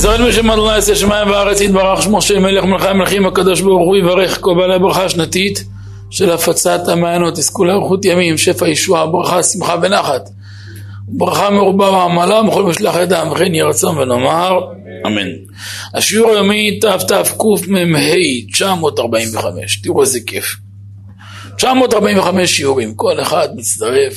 ישראל 0.00 0.28
בשם 0.28 0.50
אדוני 0.50 0.74
יעשה 0.74 0.94
שמיים 0.94 1.30
וארץ 1.30 1.60
יתברך 1.60 2.02
שמו 2.02 2.22
של 2.22 2.38
מלך 2.38 2.64
מלכי 2.64 2.88
המלכים 2.88 3.26
הקדוש 3.26 3.60
ברוך 3.60 3.86
הוא 3.86 3.96
יברך 3.96 4.40
כל 4.40 4.54
בעלי 4.58 4.78
ברכה 4.78 5.08
שנתית 5.08 5.64
של 6.10 6.30
הפצת 6.30 6.88
המעיינות. 6.88 7.38
יזכו 7.38 7.64
לאריכות 7.64 8.04
ימים 8.04 8.38
שפע 8.38 8.68
ישועה 8.68 9.06
ברכה 9.06 9.42
שמחה 9.42 9.76
ונחת. 9.82 10.30
ברכה 11.08 11.50
מרובה 11.50 11.90
ועמלה 11.90 12.40
וכל 12.40 12.62
משלח 12.62 12.94
ידם 12.96 13.28
וכן 13.32 13.54
יהי 13.54 13.62
רצון 13.62 13.98
ונאמר 13.98 14.60
אמן. 15.06 15.28
השיעור 15.94 16.30
היומי 16.30 16.78
תתקמ"ה 16.78 17.22
945 18.52 19.82
תראו 19.82 20.02
איזה 20.02 20.20
כיף. 20.26 20.56
945 21.56 22.56
שיעורים 22.56 22.94
כל 22.94 23.20
אחד 23.20 23.48
מצטרף 23.56 24.14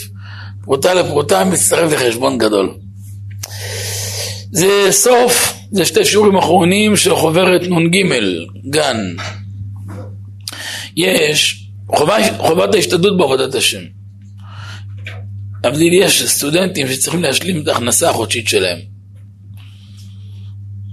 פרוטה 0.63 0.93
לפרוטה 0.93 1.43
מצטרף 1.43 1.91
לחשבון 1.91 2.37
גדול. 2.37 2.73
זה 4.51 4.87
סוף, 4.91 5.53
זה 5.73 5.85
שתי 5.85 6.05
שיעורים 6.05 6.35
אחרונים 6.35 6.95
של 6.95 7.15
חוברת 7.15 7.61
נ"ג, 7.61 7.97
גן. 8.69 8.97
יש 10.97 11.67
חובה, 11.87 12.15
חובת 12.37 12.75
ההשתדלות 12.75 13.17
בעבודת 13.17 13.55
השם. 13.55 13.81
להבדיל 15.63 15.93
יש 15.93 16.23
סטודנטים 16.23 16.87
שצריכים 16.87 17.21
להשלים 17.23 17.61
את 17.61 17.67
ההכנסה 17.67 18.09
החודשית 18.09 18.47
שלהם. 18.47 18.77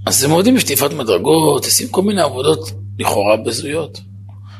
אז 0.06 0.24
הם 0.24 0.30
עובדים 0.30 0.54
בשטיפת 0.54 0.92
מדרגות, 0.92 1.64
עושים 1.64 1.88
כל 1.88 2.02
מיני 2.02 2.20
עבודות 2.20 2.70
לכאורה 2.98 3.36
בזויות, 3.36 4.00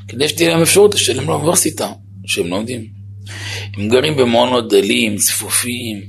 כדי 0.08 0.28
שתהיה 0.28 0.50
להם 0.50 0.62
אפשרות 0.62 0.94
לשלם 0.94 1.28
לאוניברסיטה 1.28 1.92
שהם 2.26 2.46
לומדים. 2.46 2.86
הם 3.76 3.88
גרים 3.88 4.16
במעונות 4.16 4.68
דלים, 4.72 5.16
צפופים, 5.16 6.00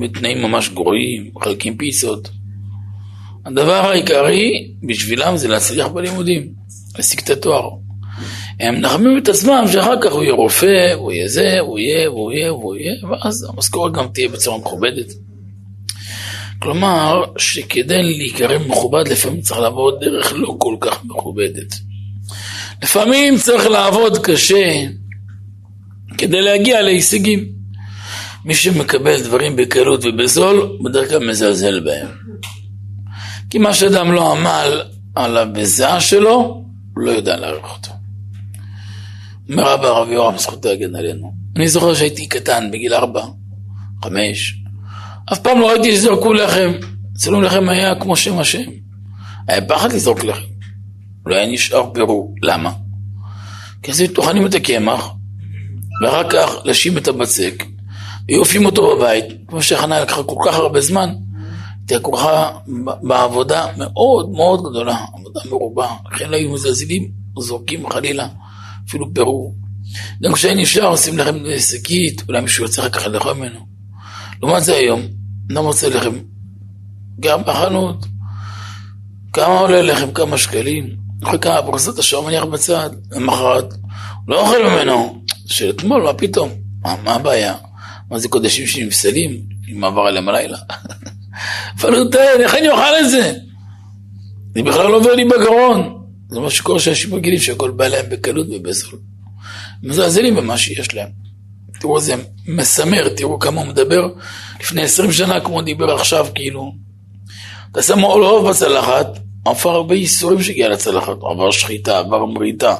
בתנאים 0.00 0.42
ממש 0.42 0.68
גרועים, 0.68 1.30
מחלקים 1.34 1.76
פיצות. 1.76 2.35
הדבר 3.46 3.90
העיקרי 3.90 4.68
בשבילם 4.82 5.36
זה 5.36 5.48
להצליח 5.48 5.86
בלימודים, 5.86 6.48
להשיג 6.96 7.20
את 7.20 7.30
התואר. 7.30 7.70
הם 8.60 8.74
נחמים 8.74 9.18
את 9.18 9.28
עצמם 9.28 9.64
שאחר 9.72 9.94
כך 10.02 10.12
הוא 10.12 10.22
יהיה 10.22 10.34
רופא, 10.34 10.92
הוא 10.94 11.12
יהיה 11.12 11.28
זה, 11.28 11.60
הוא 11.60 11.78
יהיה, 11.78 12.06
הוא 12.08 12.32
יהיה, 12.32 12.48
הוא 12.48 12.76
יהיה, 12.76 12.94
ואז 13.10 13.46
המשכורת 13.48 13.92
גם 13.92 14.06
תהיה 14.14 14.28
בצורה 14.28 14.58
מכובדת. 14.58 15.12
כלומר, 16.58 17.24
שכדי 17.38 18.02
להיקרא 18.02 18.58
מכובד 18.58 19.08
לפעמים 19.08 19.40
צריך 19.40 19.60
לעבוד 19.60 20.00
דרך 20.00 20.32
לא 20.36 20.56
כל 20.58 20.76
כך 20.80 21.04
מכובדת. 21.04 21.74
לפעמים 22.82 23.38
צריך 23.38 23.66
לעבוד 23.66 24.18
קשה 24.18 24.84
כדי 26.18 26.42
להגיע 26.42 26.82
להישגים. 26.82 27.44
מי 28.44 28.54
שמקבל 28.54 29.22
דברים 29.22 29.56
בקלות 29.56 30.00
ובזול, 30.04 30.78
בדרך 30.84 31.08
כלל 31.08 31.28
מזלזל 31.28 31.80
בהם. 31.80 32.25
כי 33.50 33.58
מה 33.58 33.74
שאדם 33.74 34.12
לא 34.12 34.32
עמל 34.32 34.82
על 35.14 35.36
הבזעה 35.36 36.00
שלו, 36.00 36.64
הוא 36.94 37.04
לא 37.04 37.10
יודע 37.10 37.36
להעריך 37.36 37.66
אותו. 37.76 37.90
אומר 39.50 39.72
רבא 39.72 39.86
הרב 39.86 40.08
יורם, 40.08 40.38
זכותו 40.38 40.68
יגן 40.68 40.96
עלינו. 40.96 41.32
אני 41.56 41.68
זוכר 41.68 41.94
שהייתי 41.94 42.26
קטן, 42.26 42.70
בגיל 42.70 42.94
ארבע, 42.94 43.24
חמש, 44.04 44.56
אף 45.32 45.38
פעם 45.38 45.60
לא 45.60 45.68
ראיתי 45.68 45.96
שזרקו 45.96 46.32
לחם. 46.32 46.72
אצלנו 47.16 47.40
לחם 47.40 47.68
היה 47.68 47.94
כמו 47.94 48.16
שם 48.16 48.38
השם. 48.38 48.70
היה 49.48 49.60
פחד 49.60 49.92
לזרוק 49.92 50.24
לחם. 50.24 50.46
לא 51.26 51.36
היה 51.36 51.46
נשאר 51.46 51.90
פירור. 51.94 52.34
למה? 52.42 52.72
כי 53.82 53.90
אז 53.90 54.02
טוחנים 54.14 54.46
את 54.46 54.54
הקמח, 54.54 55.10
ואחר 56.02 56.30
כך 56.30 56.50
לשים 56.64 56.98
את 56.98 57.08
הבצק, 57.08 57.64
ויופים 58.28 58.66
אותו 58.66 58.96
בבית, 58.96 59.24
כמו 59.46 59.62
שהכנה 59.62 60.00
לקחה 60.00 60.22
כל 60.22 60.36
כך 60.46 60.54
הרבה 60.54 60.80
זמן, 60.80 61.14
כרוכה 61.88 62.50
בעבודה 63.02 63.66
מאוד 63.76 64.30
מאוד 64.30 64.60
גדולה, 64.70 64.98
עבודה 65.14 65.40
מרובה, 65.50 65.88
לכן 66.12 66.30
לא 66.30 66.36
היו 66.36 66.52
מזלזלים, 66.52 67.10
זורקים 67.38 67.90
חלילה, 67.90 68.28
אפילו 68.88 69.14
פירור. 69.14 69.54
גם 70.22 70.32
כשהיה 70.32 70.54
נשאר 70.54 70.86
עושים 70.86 71.18
לחם 71.18 71.38
שקית, 71.58 72.22
אולי 72.28 72.40
מישהו 72.40 72.64
יוצא 72.64 72.82
אחר 72.82 72.88
כך 72.88 73.06
לאכול 73.06 73.32
ממנו. 73.32 73.60
לעומת 74.42 74.64
זה 74.64 74.76
היום, 74.76 75.02
אדם 75.52 75.64
רוצה 75.64 75.88
לחם, 75.88 76.18
גם 77.20 77.42
בחנות, 77.46 78.06
כמה 79.32 79.58
עולה 79.60 79.82
לחם, 79.82 80.12
כמה 80.12 80.38
שקלים, 80.38 80.96
אחרי 81.24 81.38
כמה 81.38 81.62
פרסות 81.62 81.98
השער 81.98 82.20
מניח 82.20 82.44
בצד, 82.44 82.90
למחרת, 83.12 83.72
הוא 83.72 83.80
לא 84.28 84.40
אוכל 84.40 84.68
ממנו, 84.68 85.22
של 85.46 85.70
אתמול, 85.70 86.02
מה 86.02 86.14
פתאום, 86.14 86.50
מה, 86.82 86.96
מה 87.04 87.14
הבעיה? 87.14 87.54
מה 88.10 88.18
זה 88.18 88.28
קודשים 88.28 88.66
שנפסלים, 88.66 89.42
אם 89.72 89.84
עבר 89.84 90.00
עליהם 90.00 90.28
הלילה? 90.28 90.58
פלוטן, 91.80 92.40
איך 92.40 92.54
אני 92.54 92.68
אוכל 92.68 92.96
את 93.00 93.10
זה? 93.10 93.32
זה 94.54 94.62
בכלל 94.62 94.86
לא 94.86 94.96
עובר 94.96 95.14
לי 95.14 95.24
בגרון. 95.24 96.02
זה 96.28 96.40
מה 96.40 96.50
שקורה 96.50 96.80
שאנשים 96.80 97.14
רגילים 97.14 97.38
שהכל 97.38 97.70
בא 97.70 97.88
להם 97.88 98.06
בקלות 98.10 98.46
ובזול. 98.50 98.98
מזלזלים 99.82 100.34
במה 100.36 100.58
שיש 100.58 100.94
להם. 100.94 101.08
תראו, 101.80 102.00
זה 102.00 102.14
מסמר, 102.48 103.08
תראו 103.08 103.38
כמה 103.38 103.60
הוא 103.60 103.68
מדבר 103.68 104.08
לפני 104.60 104.82
עשרים 104.82 105.12
שנה 105.12 105.40
כמו 105.40 105.62
דיבר 105.62 105.94
עכשיו, 105.94 106.26
כאילו. 106.34 106.72
אתה 107.72 107.82
שם 107.82 108.04
אוהב 108.04 108.48
בצלחת, 108.48 109.06
עבר 109.44 109.70
הרבה 109.70 109.94
ייסורים 109.94 110.42
שהגיע 110.42 110.68
לצלחת, 110.68 111.16
עבר 111.30 111.50
שחיטה, 111.50 111.98
עבר 111.98 112.24
מריטה. 112.26 112.74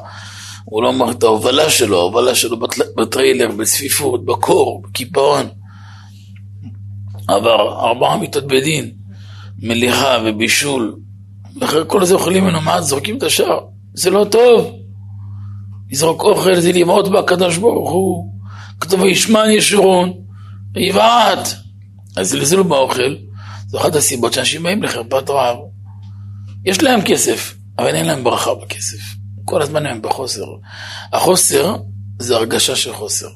הוא 0.65 0.83
לא 0.83 0.89
אמר 0.89 1.11
את 1.11 1.22
ההובלה 1.22 1.71
שלו, 1.71 1.99
ההובלה 1.99 2.34
שלו 2.34 2.56
בטריילר, 2.97 3.49
בצפיפות, 3.49 4.25
בקור, 4.25 4.83
בקיפאון. 4.83 5.49
עבר 7.29 7.89
ארבעה 7.89 8.17
מיטות 8.17 8.47
בדין, 8.47 8.91
מליחה 9.59 10.17
ובישול, 10.25 10.97
ואחרי 11.61 11.83
כל 11.87 12.05
זה 12.05 12.15
אוכלים 12.15 12.45
ממנו 12.45 12.61
מעט, 12.61 12.83
זורקים 12.83 13.19
את 13.19 13.23
השאר. 13.23 13.61
זה 13.95 14.11
לא 14.11 14.27
טוב. 14.31 14.77
לזרוק 15.91 16.23
אוכל 16.23 16.61
זה 16.61 16.73
לבעוט 16.73 17.09
בקדוש 17.09 17.57
ברוך 17.57 17.91
הוא. 17.91 18.33
כתוב 18.81 19.01
וישמן 19.01 19.51
ישורון, 19.51 20.13
ויבעט. 20.75 21.49
אז 22.17 22.31
זלזלו 22.31 22.65
באוכל, 22.65 23.17
זו 23.67 23.79
אחת 23.79 23.95
הסיבות 23.95 24.33
שאנשים 24.33 24.63
באים 24.63 24.83
לחרפת 24.83 25.31
רעב. 25.31 25.57
יש 26.65 26.83
להם 26.83 27.01
כסף, 27.03 27.55
אבל 27.79 27.95
אין 27.95 28.07
להם 28.07 28.25
ברכה 28.25 28.55
בכסף. 28.55 29.17
כל 29.45 29.63
הזמן 29.63 29.87
הם 29.87 30.03
בחוסר. 30.03 30.47
החוסר 31.13 31.77
זה 32.19 32.37
הרגשה 32.37 32.77
של 32.77 32.93
חוסר. 32.93 33.29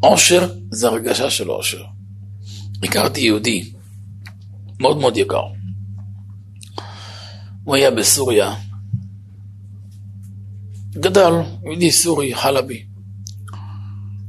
עושר 0.00 0.48
זה 0.70 0.88
הרגשה 0.88 1.30
של 1.30 1.48
עושר. 1.48 1.82
הכרתי 2.82 3.20
יהודי 3.20 3.72
מאוד 4.80 4.96
מאוד 4.96 5.16
יקר. 5.16 5.44
הוא 7.64 7.74
היה 7.74 7.90
בסוריה, 7.90 8.54
גדל, 10.90 11.32
יהודי 11.64 11.92
סורי, 11.92 12.34
חלבי, 12.34 12.84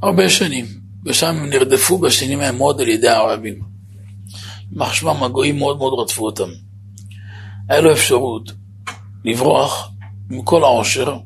הרבה 0.02 0.30
שנים, 0.30 0.66
ושם 1.06 1.28
הם 1.28 1.50
נרדפו 1.50 1.98
בשנים 1.98 2.40
ההם 2.40 2.58
מאוד 2.58 2.82
על 2.82 2.88
ידי 2.88 3.08
הערבים. 3.08 3.62
מחשבם 4.72 5.24
הגויים 5.24 5.58
מאוד 5.58 5.78
מאוד 5.78 5.94
רדפו 6.00 6.26
אותם. 6.26 6.50
היה 7.70 7.82
לו 7.82 7.92
אפשרות 7.92 8.52
לברוח 9.26 9.92
עם 10.32 10.42
כל 10.42 10.64
העושר, 10.64 11.18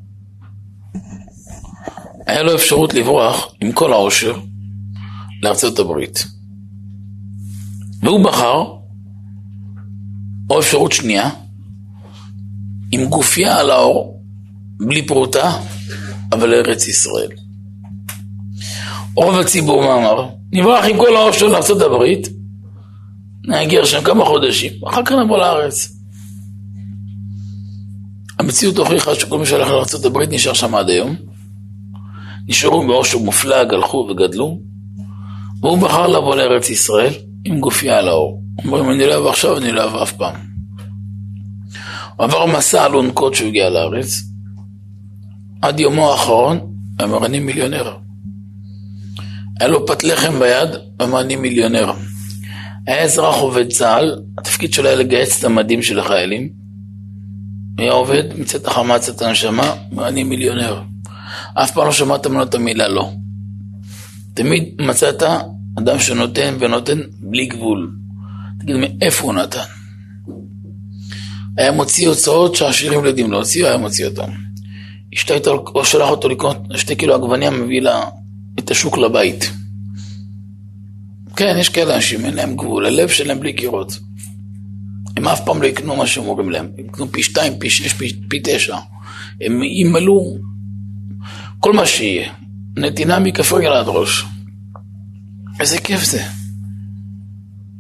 היה 2.28 2.44
לו 2.44 2.56
אפשרות 2.56 2.94
לברוח 2.94 3.54
עם 3.62 3.72
כל 3.72 3.94
העושר 3.94 4.40
לארצות 5.42 5.80
הברית. 5.80 6.26
והוא 8.04 8.24
בחר, 8.24 8.64
או 10.50 10.60
אפשרות 10.60 10.92
שנייה, 10.92 11.30
עם 12.92 13.06
גופייה 13.06 13.60
על 13.60 13.70
האור, 13.70 14.24
בלי 14.80 15.08
פרוטה, 15.08 15.58
אבל 16.32 16.50
לארץ 16.50 16.88
ישראל. 16.88 17.30
רוב 19.16 19.40
הציבור, 19.40 19.84
מה 19.84 19.96
אמר? 19.96 20.30
נברח 20.52 20.86
עם 20.86 20.98
כל 20.98 21.16
האור 21.16 21.32
שלו 21.32 21.50
לארצות 21.50 21.82
הברית, 21.82 22.28
נהגר 23.46 23.86
שם 23.86 24.04
כמה 24.04 24.26
חודשים, 24.26 24.72
אחר 24.88 25.06
כך 25.06 25.12
נבוא 25.12 25.38
לארץ. 25.38 25.96
המציאות 28.40 28.78
הוכיחה 28.78 29.16
שכל 29.16 29.40
מי 29.40 29.46
שהלך 29.46 29.68
לארצות 29.68 30.06
הברית 30.06 30.30
נשאר 30.32 30.54
שם 30.54 30.76
עד 30.76 30.90
היום. 30.90 31.16
נשארו 32.48 32.88
באושר 32.88 33.18
מופלג, 33.18 33.74
הלכו 33.74 34.08
וגדלו, 34.12 34.60
והוא 35.62 35.78
בחר 35.78 36.08
לבוא 36.08 36.36
לארץ 36.36 36.70
ישראל 36.70 37.14
עם 37.46 37.60
גופייה 37.60 37.98
על 37.98 38.08
האור. 38.08 38.44
אומרים, 38.66 38.92
אני 38.92 39.08
לא 39.08 39.18
אבוא 39.18 39.30
עכשיו, 39.30 39.58
אני 39.58 39.72
לא 39.72 39.86
אבוא 39.86 40.04
אף 40.04 40.12
פעם. 40.12 40.36
הוא 42.16 42.26
עבר 42.26 42.46
מסע 42.46 42.86
אלונקות 42.86 43.34
כשהוא 43.34 43.48
הגיע 43.48 43.70
לארץ. 43.70 44.24
עד 45.62 45.80
יומו 45.80 46.12
האחרון, 46.12 46.60
אמר, 47.04 47.26
אני 47.26 47.40
מיליונר. 47.40 47.98
היה 49.60 49.70
לו 49.70 49.86
פת 49.88 50.04
לחם 50.04 50.40
ביד, 50.40 50.70
אמר, 51.02 51.22
אני 51.22 51.36
מיליונר. 51.36 51.92
היה 52.88 53.04
אזרח 53.04 53.36
עובד 53.36 53.70
צה"ל, 53.70 54.22
התפקיד 54.38 54.74
שלו 54.74 54.88
היה 54.88 54.96
לגייס 54.96 55.40
את 55.40 55.44
המדים 55.44 55.82
של 55.82 56.00
החיילים. 56.00 56.50
היה 57.78 57.92
עובד, 57.92 58.24
מצאת 58.40 58.68
החמץ 58.68 59.10
את 59.10 59.22
הנשמה, 59.22 59.74
אני 59.98 60.24
מיליונר. 60.24 60.82
אף 61.54 61.72
פעם 61.72 61.86
לא 61.86 61.92
שמעת 61.92 62.28
ממנו 62.28 62.44
את 62.44 62.56
המילה 62.56 62.88
לא. 62.88 63.12
תמיד 64.34 64.64
מצאת 64.82 65.24
אדם 65.80 66.00
שנותן 66.00 66.56
ונותן 66.60 67.00
בלי 67.20 67.46
גבול. 67.46 67.92
תגיד, 68.60 68.76
מאיפה 68.76 69.24
הוא 69.24 69.34
נתן? 69.34 69.60
היה 71.58 71.72
מוציא 71.72 72.08
הוצאות 72.08 72.56
שהעשירים 72.56 73.04
לא 73.04 73.08
יודעים 73.08 73.32
להוציא, 73.32 73.68
היה 73.68 73.78
מוציא 73.78 74.06
אותם. 74.06 74.30
אשתו 75.14 75.34
הייתה 75.34 75.52
שולח 75.84 76.10
אותו 76.10 76.30
לקנות 76.30 76.58
שתי 76.76 76.96
קילו 76.96 77.16
עגבניה, 77.16 77.50
מביא 77.50 77.82
לה 77.82 78.02
את 78.60 78.72
השוק 78.72 78.98
לבית. 78.98 79.52
כן, 81.36 81.56
יש 81.60 81.70
כאלה 81.70 81.96
אנשים, 81.96 82.26
אין 82.26 82.34
להם 82.34 82.56
גבול, 82.56 82.86
הלב 82.86 83.10
שלהם 83.10 83.40
בלי 83.40 83.54
קירות. 83.54 84.00
הם 85.18 85.28
אף 85.28 85.46
פעם 85.46 85.62
לא 85.62 85.68
יקנו 85.68 85.96
מה 85.96 86.08
שאומרים 86.08 86.50
להם, 86.50 86.70
הם 86.78 86.86
יקנו 86.86 87.12
פי 87.12 87.24
שתיים, 87.24 87.60
פי 87.60 87.70
שש, 87.70 87.94
פי, 87.94 88.14
פי 88.28 88.40
תשע. 88.44 88.78
הם 89.42 89.64
ימלאו 89.64 90.38
כל 91.60 91.74
מה 91.74 91.86
שיהיה. 91.86 92.32
נתינה 92.78 93.20
מכף 93.20 93.54
רגל 93.54 93.72
עד 93.72 93.86
ראש. 93.88 94.26
איזה 95.60 95.78
כיף 95.78 96.04
זה. 96.04 96.24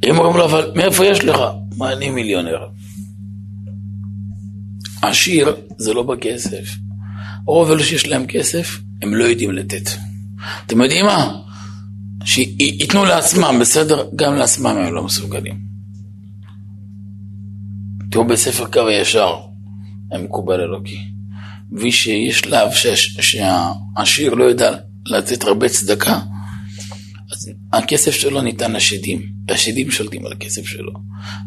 הם 0.03 0.17
אומרים 0.17 0.37
לו, 0.37 0.45
אבל 0.45 0.71
מאיפה 0.75 1.05
יש 1.05 1.23
לך? 1.23 1.39
מה, 1.77 1.93
אני 1.93 2.09
מיליונר. 2.09 2.67
עשיר 5.01 5.55
זה 5.77 5.93
לא 5.93 6.03
בכסף. 6.03 6.75
רוב 7.45 7.71
אלו 7.71 7.83
שיש 7.83 8.07
להם 8.07 8.25
כסף, 8.27 8.79
הם 9.01 9.13
לא 9.13 9.23
יודעים 9.23 9.51
לתת. 9.51 9.89
אתם 10.65 10.81
יודעים 10.81 11.05
מה? 11.05 11.35
שייתנו 12.25 13.05
לעצמם, 13.05 13.57
בסדר? 13.61 14.05
גם 14.15 14.35
לעצמם 14.35 14.77
הם 14.77 14.93
לא 14.93 15.03
מסוגלים. 15.03 15.59
תראו 18.11 18.27
בספר 18.27 18.65
קו 18.65 18.87
הישר, 18.87 19.35
הם 20.11 20.23
מקובל 20.23 20.61
אלוקי. 20.61 20.99
שיש 21.91 22.39
שלב 22.39 22.67
שהעשיר 23.21 24.33
לא 24.33 24.43
יודע 24.43 24.75
לתת 25.05 25.43
הרבה 25.43 25.69
צדקה, 25.69 26.19
הכסף 27.73 28.11
שלו 28.11 28.41
ניתן 28.41 28.71
לשדים, 28.71 29.21
והשדים 29.47 29.91
שולטים 29.91 30.25
על 30.25 30.31
הכסף 30.31 30.65
שלו. 30.65 30.91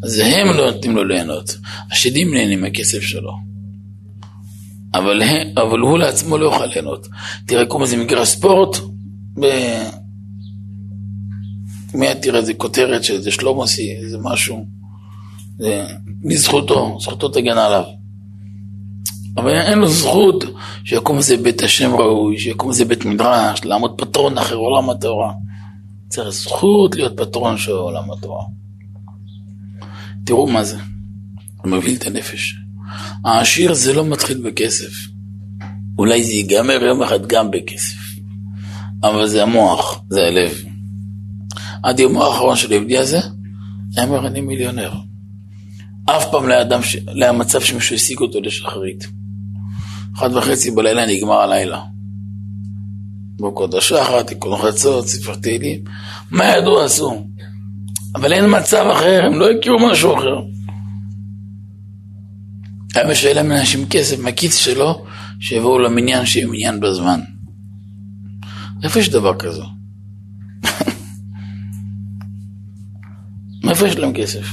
אז 0.02 0.18
הם 0.24 0.46
לא 0.46 0.70
נותנים 0.70 0.96
לו 0.96 1.04
ליהנות, 1.04 1.56
השדים 1.92 2.34
נהנים 2.34 2.60
מהכסף 2.60 3.00
שלו. 3.00 3.32
אבל, 4.94 5.22
אבל 5.56 5.78
הוא 5.78 5.98
לעצמו 5.98 6.38
לא 6.38 6.44
יוכל 6.44 6.66
ליהנות. 6.66 7.08
תראה, 7.46 7.66
קוראים 7.66 7.86
לזה 7.86 7.96
מגרש 7.96 8.28
ספורט, 8.28 8.76
ב... 9.40 9.46
מיד 11.94 12.20
תראה 12.22 12.40
איזה 12.40 12.54
כותרת 12.54 13.04
של 13.04 13.14
איזה 13.14 13.30
שלומוסי, 13.30 13.96
איזה 14.02 14.18
משהו. 14.22 14.66
זה 15.58 15.84
מזכותו, 16.22 16.98
זכותו 17.00 17.28
תגן 17.28 17.58
עליו. 17.58 17.84
אבל 19.36 19.50
אין 19.50 19.78
לו 19.78 19.88
זכות 19.88 20.44
שיקום 20.84 21.16
איזה 21.16 21.36
בית 21.36 21.62
השם 21.62 21.94
ראוי, 21.94 22.38
שיקום 22.38 22.70
איזה 22.70 22.84
בית 22.84 23.04
מדרש, 23.04 23.64
לעמוד 23.64 23.94
פטרון 23.98 24.38
אחר 24.38 24.54
עולם 24.54 24.90
התורה. 24.90 25.32
צריך 26.12 26.28
זכות 26.28 26.94
להיות 26.94 27.16
פטרון 27.16 27.58
של 27.58 27.72
עולם 27.72 28.10
התורה. 28.10 28.44
תראו 30.24 30.46
מה 30.46 30.64
זה, 30.64 30.76
הוא 31.56 31.72
מבהיל 31.72 31.96
את 31.96 32.06
הנפש. 32.06 32.56
העשיר 33.24 33.74
זה 33.74 33.92
לא 33.92 34.04
מתחיל 34.04 34.38
בכסף. 34.38 34.92
אולי 35.98 36.24
זה 36.24 36.32
ייגמר 36.32 36.82
יום 36.82 37.02
אחד 37.02 37.26
גם 37.26 37.50
בכסף. 37.50 37.96
אבל 39.02 39.26
זה 39.26 39.42
המוח, 39.42 40.02
זה 40.08 40.26
הלב. 40.26 40.64
עד 41.82 42.00
יום 42.00 42.16
האחרון 42.16 42.56
של 42.56 42.70
היהודי 42.70 42.98
הזה, 42.98 43.20
היה 43.96 44.06
אומר 44.06 44.26
אני 44.26 44.40
מיליונר. 44.40 44.92
אף 46.04 46.30
פעם 46.30 46.48
לא. 46.48 46.56
לא 47.14 47.24
היה 47.24 47.32
מצב 47.32 47.60
שמישהו 47.60 47.96
השיג 47.96 48.18
אותו 48.18 48.40
לשחרית. 48.40 49.06
אחת 50.16 50.30
וחצי 50.34 50.70
בלילה 50.70 51.06
נגמר 51.06 51.40
הלילה. 51.40 51.91
ברכות 53.42 53.74
השחר, 53.74 54.22
תיקון 54.22 54.58
חצות, 54.62 55.08
ספר 55.08 55.34
תהילים. 55.34 55.84
מה 56.30 56.44
ידעו 56.44 56.80
עשו? 56.80 57.26
אבל 58.14 58.32
אין 58.32 58.44
מצב 58.58 58.86
אחר, 58.92 59.22
הם 59.26 59.38
לא 59.38 59.50
הכירו 59.50 59.78
משהו 59.90 60.14
אחר. 60.14 60.36
היה 62.94 63.10
משלם 63.10 63.48
לאנשים 63.48 63.88
כסף 63.88 64.18
מהכיס 64.18 64.56
שלו, 64.56 65.04
שיבואו 65.40 65.78
למניין 65.78 66.26
שיהיה 66.26 66.46
מניין 66.46 66.80
בזמן. 66.80 67.20
איפה 68.82 68.98
יש 68.98 69.08
דבר 69.08 69.38
כזה? 69.38 69.62
מאיפה 73.64 73.86
יש 73.86 73.96
להם 73.96 74.12
כסף? 74.12 74.46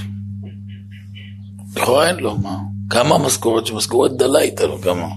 לכאורה 1.75 2.07
אין 2.07 2.15
לו, 2.15 2.37
מה? 2.37 2.57
כמה 2.89 3.17
משכורת? 3.17 3.65
שמשכורת 3.65 4.17
דלה 4.17 4.39
הייתה 4.39 4.65
לו, 4.65 4.81
כמה? 4.81 5.07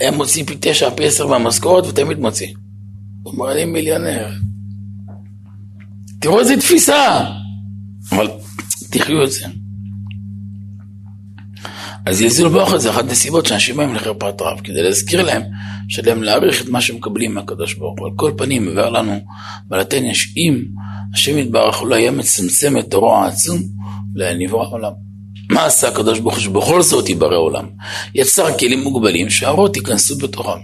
הם 0.00 0.14
מוציאים 0.14 0.46
פי 0.46 0.56
תשע, 0.60 0.90
פי 0.90 1.06
עשר 1.06 1.26
מהמשכורת, 1.26 1.86
ותמיד 1.86 2.18
מוציא. 2.18 2.48
הוא 3.22 3.32
אומר, 3.32 3.52
אני 3.52 3.64
מיליונר. 3.64 4.28
תראו 6.18 6.40
איזה 6.40 6.56
תפיסה! 6.56 7.24
אבל 8.12 8.30
תחיו 8.90 9.24
את 9.24 9.32
זה. 9.32 9.46
אז 12.06 12.18
זלזול 12.18 12.48
באוכל 12.48 12.78
זה 12.78 12.90
אחת 12.90 13.10
הסיבות 13.10 13.46
שאנשים 13.46 13.76
באים 13.76 13.94
לחרפת 13.94 14.40
רב, 14.40 14.60
כדי 14.64 14.82
להזכיר 14.82 15.22
להם 15.22 15.42
שלהם 15.88 16.22
להעריך 16.22 16.62
את 16.62 16.68
מה 16.68 16.80
שמקבלים 16.80 17.34
מהקדוש 17.34 17.74
ברוך 17.74 17.98
הוא. 17.98 18.08
על 18.08 18.12
כל 18.16 18.32
פנים, 18.36 18.66
מבאר 18.66 18.90
לנו 18.90 19.20
בלתן 19.68 20.04
יש 20.04 20.34
אם 20.36 20.62
השם 21.14 21.38
יתברך 21.38 21.82
לא 21.82 21.94
היה 21.94 22.10
מצמצם 22.10 22.78
את 22.78 22.90
תורו 22.90 23.16
העצום, 23.16 23.58
לא 24.14 24.24
היה 24.24 24.34
נברא 24.34 24.66
עולם. 24.70 24.92
מה 25.50 25.64
עשה 25.64 25.88
הקדוש 25.88 26.18
ברוך 26.18 26.34
הוא 26.34 26.42
שבכל 26.42 26.82
זאת 26.82 27.08
יברא 27.08 27.36
עולם? 27.36 27.64
יצר 28.14 28.58
כלים 28.58 28.82
מוגבלים 28.82 29.30
שהאורות 29.30 29.76
ייכנסו 29.76 30.18
בתוכם. 30.18 30.58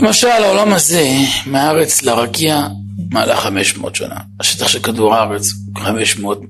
למשל, 0.00 0.26
העולם 0.28 0.72
הזה, 0.72 1.14
מהארץ 1.46 2.02
לרקיע, 2.02 2.68
מעלה 3.10 3.36
500 3.36 3.94
שנה. 3.94 4.16
השטח 4.40 4.68
של 4.68 4.78
כדור 4.78 5.14
הארץ 5.14 5.52
הוא 5.66 5.82
500, 5.82 6.40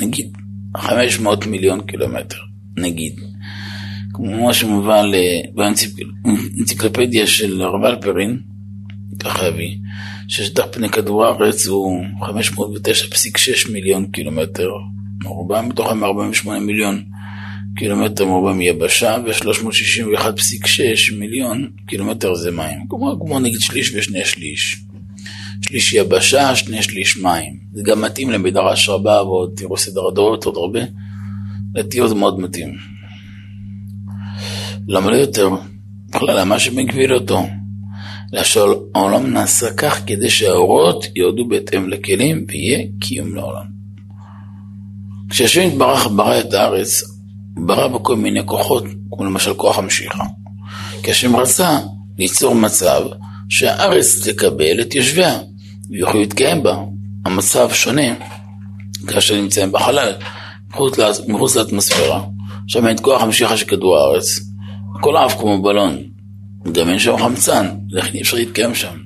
נגיד, 0.00 0.36
500 0.76 1.46
מיליון 1.46 1.80
קילומטר. 1.80 2.36
נגיד, 2.76 3.20
כמו 4.12 4.54
שמובא 4.54 5.02
באנציקלופדיה 5.54 7.26
של 7.26 7.62
הרב 7.62 7.84
אלפרין, 7.84 8.38
ככה 9.18 9.48
אבי, 9.48 9.78
ששטח 10.28 10.64
פני 10.72 10.88
כדור 10.88 11.24
הארץ 11.24 11.66
הוא 11.66 12.04
509.6 12.20 13.72
מיליון 13.72 14.06
קילומטר 14.06 14.68
מרובע, 15.24 15.62
מתוכם 15.62 16.04
48 16.04 16.60
מיליון 16.60 17.04
קילומטר 17.76 18.26
מרובע 18.26 18.52
מיבשה 18.52 19.16
ו-361.6 19.24 21.14
מיליון 21.18 21.70
קילומטר 21.86 22.34
זה 22.34 22.50
מים. 22.50 22.86
כמו, 22.88 23.18
כמו 23.20 23.40
נגיד 23.40 23.60
שליש 23.60 23.94
ושני 23.94 24.24
שליש. 24.24 24.82
שליש 25.62 25.92
יבשה, 25.92 26.56
שני 26.56 26.82
שליש 26.82 27.16
מים. 27.16 27.58
זה 27.72 27.82
גם 27.84 28.02
מתאים 28.02 28.30
למדרש 28.30 28.88
רבה 28.88 29.22
ועוד 29.22 29.52
תראו 29.56 29.76
סדר 29.76 30.06
הדורות 30.08 30.44
עוד 30.44 30.56
הרבה. 30.56 30.80
לדעתי 31.74 32.08
זה 32.08 32.14
מאוד 32.14 32.40
מתאים. 32.40 32.74
למה 34.88 35.10
לא 35.10 35.16
יותר? 35.16 35.48
בכלל, 36.10 36.44
מה 36.44 36.58
שמגביל 36.58 37.14
אותו? 37.14 37.46
לשאול, 38.32 38.76
העולם 38.94 39.26
נעשה 39.26 39.66
כך 39.76 40.00
כדי 40.06 40.30
שהאורות 40.30 41.04
יורדו 41.16 41.48
בהתאם 41.48 41.88
לכלים 41.88 42.44
ויהיה 42.48 42.86
קיום 43.00 43.34
לעולם. 43.34 43.77
כשהשם 45.30 45.60
יתברך 45.60 46.06
ברא 46.16 46.40
את 46.40 46.54
הארץ, 46.54 47.02
ברא 47.56 47.88
בה 47.88 47.98
כל 47.98 48.16
מיני 48.16 48.46
כוחות, 48.46 48.84
כמו 49.10 49.24
למשל 49.24 49.54
כוח 49.54 49.78
המשיכה. 49.78 50.24
כי 51.02 51.10
השם 51.10 51.36
רצה 51.36 51.78
ליצור 52.18 52.54
מצב 52.54 53.02
שהארץ 53.48 54.28
תקבל 54.28 54.80
את 54.80 54.94
יושביה 54.94 55.38
ויוכלו 55.90 56.20
להתקיים 56.20 56.62
בה. 56.62 56.76
המצב 57.24 57.72
שונה 57.72 58.14
כאשר 59.06 59.40
נמצאים 59.40 59.72
בחלל. 59.72 60.12
מחוץ 61.28 61.56
לאטמוספירה, 61.56 62.24
שם 62.66 62.86
אין 62.86 62.96
את 62.96 63.00
כוח 63.00 63.22
המשיכה 63.22 63.56
של 63.56 63.66
כדור 63.66 63.98
הארץ, 63.98 64.40
הכל 64.98 65.16
עף 65.16 65.34
כמו 65.40 65.62
בלון, 65.62 66.02
גם 66.72 66.88
אין 66.88 66.98
שם 66.98 67.16
חמצן, 67.18 67.66
לכן 67.90 68.14
אי 68.14 68.22
אפשר 68.22 68.36
להתקיים 68.36 68.74
שם. 68.74 68.96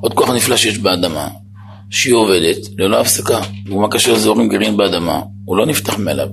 עוד 0.00 0.14
כוח 0.14 0.30
נפלא 0.30 0.56
שיש 0.56 0.78
באדמה, 0.78 1.28
שהיא 1.92 2.14
עובדת 2.14 2.56
ללא 2.78 3.00
הפסקה, 3.00 3.40
דוגמה 3.64 3.90
כאשר 3.90 4.18
זורים 4.18 4.48
גרעין 4.48 4.76
באדמה, 4.76 5.20
הוא 5.44 5.56
לא 5.56 5.66
נפתח 5.66 5.98
מאליו, 5.98 6.28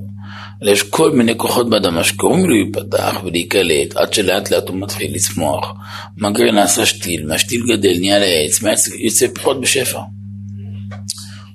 אלא 0.63 0.71
יש 0.71 0.83
כל 0.83 1.11
מיני 1.11 1.37
כוחות 1.37 1.69
באדמה 1.69 2.03
שקוראים 2.03 2.45
לו 2.45 2.55
להיפתח 2.55 3.21
ולהיקלט 3.23 3.95
עד 3.95 4.13
שלאט 4.13 4.51
לאט 4.51 4.69
הוא 4.69 4.77
מתחיל 4.77 5.15
לצמוח. 5.15 5.73
מהגרעין 6.17 6.55
נעשה 6.55 6.85
שתיל, 6.85 7.27
מהשתיל 7.27 7.61
גדל, 7.71 7.97
נהיה 7.99 8.19
לעץ, 8.19 8.61
מהעץ 8.61 8.87
יוצא 8.87 9.27
פירות 9.33 9.61
בשפע. 9.61 9.99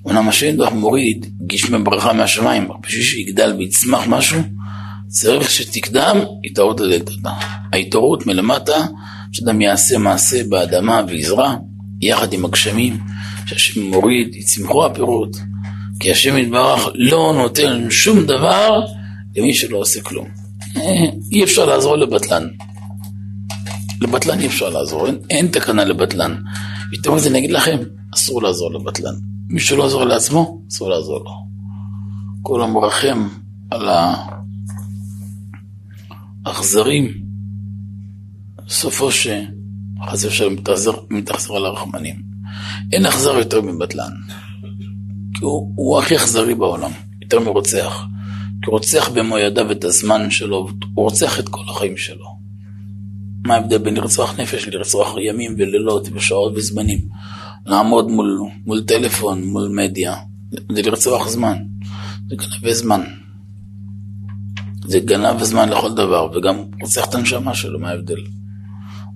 אומנם 0.05 0.29
השם 0.29 0.45
ידבח 0.45 0.71
מוריד 0.71 1.25
גשמי 1.47 1.77
ברכה 1.77 2.13
מהשמיים, 2.13 2.67
בשביל 2.81 3.03
שיגדל 3.03 3.53
ויצמח 3.57 4.07
משהו, 4.07 4.39
צריך 5.07 5.51
שתקדם 5.51 6.17
התעוררות 6.45 6.79
לדלתתה. 6.79 7.29
ההתעוררות 7.73 8.27
מלמטה, 8.27 8.85
שאדם 9.31 9.61
יעשה 9.61 9.97
מעשה 9.97 10.43
באדמה 10.49 11.01
ויזרע, 11.07 11.55
יחד 12.01 12.33
עם 12.33 12.45
הגשמים, 12.45 12.97
שהשם 13.45 13.81
מוריד, 13.81 14.35
יצמחו 14.35 14.85
הפירות. 14.85 15.37
כי 15.99 16.11
השם 16.11 16.37
יתברך 16.37 16.87
לא 16.95 17.33
נותן 17.37 17.91
שום 17.91 18.25
דבר 18.25 18.85
למי 19.35 19.53
שלא 19.53 19.77
עושה 19.77 20.01
כלום. 20.01 20.27
אי 21.31 21.43
אפשר 21.43 21.65
לעזור 21.65 21.95
לבטלן. 21.95 22.47
לבטלן 24.01 24.39
אי 24.39 24.47
אפשר 24.47 24.69
לעזור, 24.69 25.07
אין, 25.07 25.17
אין 25.29 25.47
תקנה 25.47 25.83
לבטלן. 25.83 26.35
יותר 26.93 27.13
מזה 27.13 27.29
אני 27.29 27.39
אגיד 27.39 27.51
לכם, 27.51 27.77
אסור 28.15 28.43
לעזור 28.43 28.73
לבטלן. 28.73 29.13
מי 29.49 29.59
שלא 29.59 29.85
עזור 29.85 30.03
לעצמו, 30.03 30.61
אסור 30.71 30.89
לעזור 30.89 31.19
לו. 31.19 31.31
כל 32.41 32.61
המרחם 32.61 33.27
על 33.71 33.89
האכזרים, 36.45 37.11
סופו 38.69 39.11
שחס 39.11 40.25
ושלום 40.25 40.55
מתאכזר 41.09 41.55
על 41.55 41.65
הרחמנים. 41.65 42.24
אין 42.91 43.05
אכזר 43.05 43.37
יותר 43.37 43.61
מבטלן. 43.61 44.11
כי 45.33 45.45
הוא, 45.45 45.71
הוא 45.75 45.99
הכי 45.99 46.15
אכזרי 46.15 46.55
בעולם, 46.55 46.91
יותר 47.21 47.39
מרוצח. 47.39 48.05
כי 48.61 48.65
הוא 48.65 48.73
רוצח 48.73 49.09
במו 49.09 49.37
ידיו 49.37 49.71
את 49.71 49.83
הזמן 49.83 50.31
שלו, 50.31 50.67
הוא 50.93 51.03
רוצח 51.03 51.39
את 51.39 51.49
כל 51.49 51.63
החיים 51.69 51.97
שלו. 51.97 52.35
מה 53.45 53.55
ההבדל 53.55 53.77
בין 53.77 53.97
לרצוח 53.97 54.39
נפש 54.39 54.67
לרצוח 54.67 55.15
ימים 55.21 55.55
ולילות 55.57 56.07
ושעות 56.13 56.53
וזמנים? 56.55 56.99
לעמוד 57.65 58.07
מול, 58.11 58.39
מול 58.65 58.81
טלפון, 58.81 59.43
מול 59.43 59.67
מדיה, 59.67 60.15
זה 60.51 60.81
לרצוח 60.81 61.27
זמן, 61.27 61.57
זה 62.29 62.35
גנבי 62.35 62.73
זמן. 62.73 63.01
זה 64.85 64.99
גנב 64.99 65.43
זמן 65.43 65.69
לכל 65.69 65.93
דבר, 65.93 66.29
וגם 66.35 66.63
רוצח 66.81 67.05
את 67.05 67.15
הנשמה 67.15 67.53
שלו, 67.53 67.79
מה 67.79 67.89
ההבדל? 67.89 68.19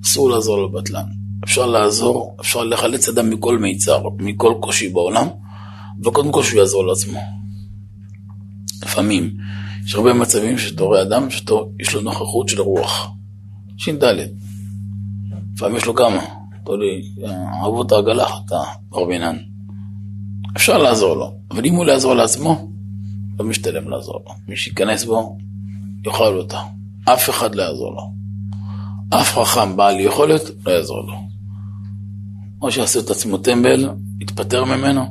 אסור 0.04 0.30
לעזור 0.30 0.66
לבטלן. 0.66 1.19
אפשר 1.44 1.66
לעזור, 1.66 2.36
אפשר 2.42 2.64
לחלץ 2.64 3.10
אדם 3.10 3.30
מכל 3.30 3.58
מיצר, 3.58 4.04
מכל 4.18 4.54
קושי 4.60 4.90
בעולם, 4.90 5.28
וקודם 6.04 6.32
כל 6.32 6.44
שהוא 6.44 6.60
יעזור 6.60 6.88
לעצמו. 6.88 7.20
לפעמים, 8.84 9.38
יש 9.86 9.96
הרבה 9.96 10.14
מצבים 10.14 10.58
שאתה 10.58 10.84
רואה 10.84 11.02
אדם 11.02 11.30
שיש 11.30 11.94
לו 11.94 12.02
נוכחות 12.02 12.50
של 12.50 12.62
רוח. 12.62 13.10
ש"ד. 13.78 14.04
לפעמים 15.56 15.78
יש 15.78 15.86
לו 15.86 15.96
כמה. 15.96 16.22
תולי, 16.64 17.02
אהבות 17.64 17.92
העגלה 17.92 18.26
חטא, 18.26 18.62
ברבינן. 18.90 19.38
אפשר 20.58 20.78
לעזור 20.78 21.16
לו, 21.16 21.34
אבל 21.52 21.66
אם 21.66 21.76
הוא 21.76 21.86
לא 21.86 21.92
יעזור 21.92 22.14
לעצמו, 22.14 22.70
לא 23.40 23.46
משתלם 23.46 23.90
לעזור 23.90 24.16
לו. 24.28 24.34
מי 24.48 24.58
שייכנס 24.58 25.06
בו, 25.06 25.38
יאכל 26.06 26.38
אותה. 26.38 26.60
אף 27.06 27.30
אחד 27.30 27.56
לא 27.56 27.64
יעזור 27.64 27.92
לו. 27.92 28.12
אף 29.10 29.38
חכם 29.38 29.78
בעל 29.78 30.00
יכולת, 30.00 30.42
לא 30.66 30.72
יעזור 30.72 31.02
לו. 31.08 31.14
או 32.62 32.72
שיעשה 32.72 33.00
את 33.00 33.10
עצמו 33.10 33.38
טמבל, 33.38 33.90
יתפטר 34.20 34.64
ממנו, 34.64 35.02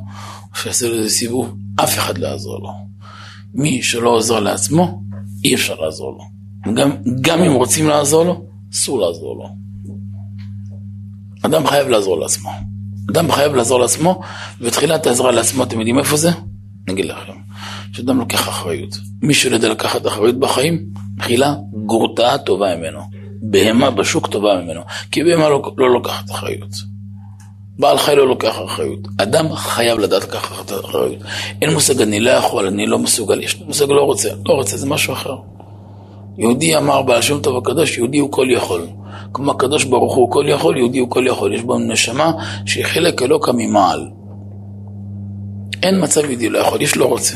או 0.51 0.55
שיעשה 0.55 0.87
לו 0.87 0.95
איזה 0.95 1.09
סיבוב, 1.09 1.57
אף 1.83 1.97
אחד 1.97 2.17
לא 2.17 2.27
יעזור 2.27 2.59
לו. 2.59 2.69
מי 3.53 3.83
שלא 3.83 4.09
עוזר 4.09 4.39
לעצמו, 4.39 5.01
אי 5.43 5.55
אפשר 5.55 5.75
לעזור 5.75 6.11
לו. 6.11 6.23
גם, 6.73 6.91
גם 7.21 7.41
אם 7.41 7.53
רוצים 7.53 7.87
לעזור 7.87 8.23
לו, 8.23 8.45
אסור 8.73 8.99
לעזור 8.99 9.35
לו. 9.35 9.49
אדם 11.41 11.67
חייב 11.67 11.87
לעזור 11.87 12.19
לעצמו. 12.19 12.49
אדם 13.11 13.31
חייב 13.31 13.55
לעזור 13.55 13.79
לעצמו, 13.79 14.21
ותחילת 14.61 15.07
העזרה 15.07 15.31
לעצמו, 15.31 15.63
אתם 15.63 15.79
יודעים 15.79 15.99
איפה 15.99 16.17
זה? 16.17 16.29
אני 16.87 16.93
אגיד 16.93 17.05
לכם, 17.05 17.33
שאדם 17.93 18.17
לוקח 18.17 18.49
אחריות. 18.49 18.97
מי 19.21 19.33
שלא 19.33 19.55
יודע 19.55 19.69
לקחת 19.69 20.07
אחריות 20.07 20.39
בחיים, 20.39 20.85
תחילה 21.19 21.55
גורתה 21.85 22.37
טובה 22.37 22.75
ממנו. 22.75 23.18
בהמה 23.41 23.91
בשוק 23.91 24.27
טובה 24.27 24.61
ממנו, 24.61 24.81
כי 25.11 25.23
בהמה 25.23 25.49
לא, 25.49 25.71
לא 25.77 25.89
לוקחת 25.89 26.31
אחריות. 26.31 26.71
בעל 27.79 27.97
חי 27.97 28.15
לא 28.15 28.27
לוקח 28.27 28.55
אחריות. 28.65 28.99
אדם 29.17 29.55
חייב 29.55 29.99
לדעת 29.99 30.23
לקחת 30.23 30.71
אחריות. 30.71 31.17
אין 31.61 31.73
מושג 31.73 32.01
אני 32.01 32.19
לא 32.19 32.29
יכול, 32.29 32.67
אני 32.67 32.85
לא 32.87 32.99
מסוגל, 32.99 33.43
יש 33.43 33.61
מושג 33.61 33.89
לא 33.89 34.01
רוצה. 34.01 34.29
לא 34.45 34.53
רוצה, 34.53 34.77
זה 34.77 34.87
משהו 34.87 35.13
אחר. 35.13 35.35
יהודי 36.37 36.77
אמר 36.77 37.01
בעל 37.01 37.21
שם 37.21 37.39
טוב 37.39 37.57
הקדוש, 37.57 37.97
יהודי 37.97 38.17
הוא 38.17 38.31
כל 38.31 38.47
יכול. 38.49 38.87
כמו 39.33 39.51
הקדוש 39.51 39.83
ברוך 39.83 40.15
הוא 40.15 40.31
כל 40.31 40.45
יכול, 40.47 40.77
יהודי 40.77 40.99
הוא 40.99 41.09
כל 41.09 41.27
יכול. 41.27 41.53
יש 41.53 41.61
בו 41.61 41.77
נשמה 41.77 42.31
שהיא 42.65 42.85
חלק 42.85 43.21
אלוקא 43.21 43.51
ממעל. 43.55 44.09
אין 45.83 46.03
מצב 46.03 46.29
יהודי 46.29 46.49
לא 46.49 46.59
יכול, 46.59 46.81
יש 46.81 46.97
לא 46.97 47.05
רוצה. 47.05 47.35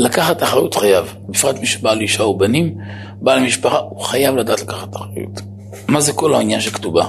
לקחת 0.00 0.42
אחריות 0.42 0.74
חייב, 0.74 1.14
בפרט 1.28 1.58
מי 1.58 1.66
שבעל 1.66 2.00
אישה 2.00 2.24
ובנים, 2.24 2.74
בעל 3.20 3.40
משפחה, 3.40 3.78
הוא 3.78 4.00
חייב 4.00 4.36
לדעת 4.36 4.60
לקחת 4.60 4.96
אחריות. 4.96 5.40
מה 5.88 6.00
זה 6.00 6.12
כל 6.12 6.34
העניין 6.34 6.60
של 6.60 6.70
כתובה? 6.70 7.08